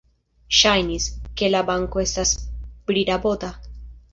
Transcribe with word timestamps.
Ŝajnis, 0.59 1.05
ke 1.41 1.49
la 1.51 1.61
banko 1.67 2.01
estas 2.05 2.33
prirabota. 2.89 3.53